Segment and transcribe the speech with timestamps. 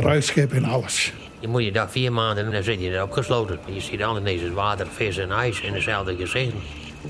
[0.00, 1.12] Ruitschip en alles.
[1.40, 3.58] Je moet je daar vier maanden en dan zit je daar opgesloten.
[3.66, 6.58] Je ziet al ineens het water, vis en ijs in dezelfde gezichten.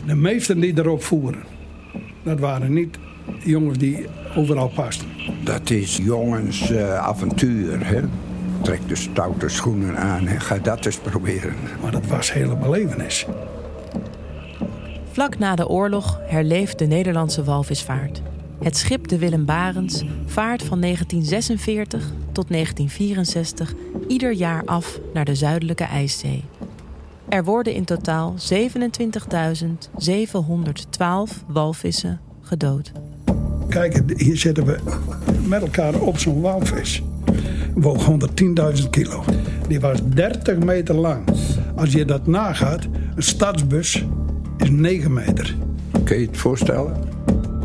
[0.07, 1.43] De meesten die erop voeren,
[2.23, 2.99] dat waren niet
[3.45, 5.09] jongens die overal pasten.
[5.45, 8.01] Dat is jongens uh, avontuur, hè?
[8.63, 11.55] Trek de stoute schoenen aan en ga dat eens proberen.
[11.83, 13.27] Maar dat was hele belevenis.
[15.13, 18.23] Vlak na de oorlog herleeft de Nederlandse walvisvaart.
[18.63, 23.75] Het schip de Willem Barents vaart van 1946 tot 1964
[24.09, 26.45] ieder jaar af naar de Zuidelijke IJszee.
[27.29, 28.41] Er worden in totaal 27.712
[31.47, 32.93] walvissen gedood.
[33.69, 34.79] Kijk, hier zitten we
[35.47, 37.03] met elkaar op zo'n walvis.
[37.75, 39.25] Woog 110.000 kilo.
[39.69, 41.25] Die was 30 meter lang.
[41.77, 44.05] Als je dat nagaat, een stadsbus
[44.57, 45.57] is 9 meter.
[46.05, 46.97] Kun je het voorstellen?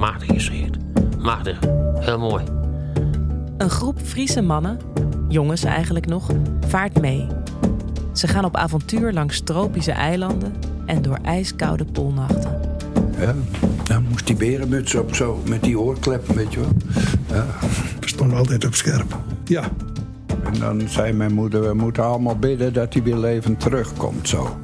[0.04, 0.78] Machtig gezicht.
[1.20, 1.60] Machtig.
[2.00, 2.44] Heel mooi.
[3.58, 4.80] Een groep Friese mannen,
[5.28, 6.30] jongens eigenlijk nog,
[6.68, 7.28] vaart mee.
[8.14, 10.54] Ze gaan op avontuur langs tropische eilanden
[10.86, 12.60] en door ijskoude poolnachten.
[13.20, 13.36] Ja,
[13.84, 16.72] dan moest die berenmuts op zo, met die oorkleppen, weet je wel.
[17.28, 17.46] Ja.
[18.00, 19.18] We stonden altijd op scherp.
[19.44, 19.64] Ja.
[20.44, 24.58] En dan zei mijn moeder, we moeten allemaal bidden dat hij weer levend terugkomt, zo.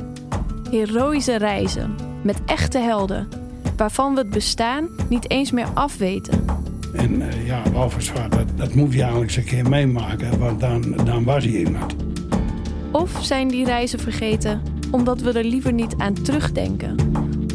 [0.72, 3.28] Heroïsche reizen, met echte helden,
[3.80, 6.46] waarvan we het bestaan niet eens meer afweten.
[6.94, 10.96] En uh, ja, walvisvaart, dat, dat moet je eigenlijk eens een keer meemaken, want dan,
[11.04, 11.96] dan was hij iemand.
[12.92, 16.96] Of zijn die reizen vergeten omdat we er liever niet aan terugdenken?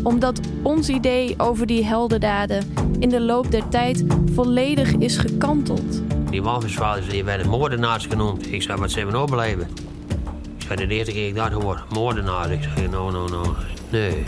[0.02, 2.64] Omdat ons idee over die heldendaden
[2.98, 6.02] in de loop der tijd volledig is gekanteld.
[6.30, 8.52] Die walvisvaarders die werden moordenaars genoemd.
[8.52, 9.68] Ik zei, wat ze hebben overleven.
[10.58, 12.50] Ik zei, de eerste keer ik dat hoor, moordenaars.
[12.50, 13.54] Ik zei, no, no, no,
[13.90, 14.22] nee.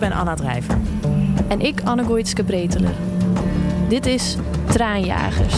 [0.00, 0.78] Ben Anna Drijver.
[1.48, 2.94] En ik Anne Goitske Breteler.
[3.88, 5.54] Dit is Traanjagers.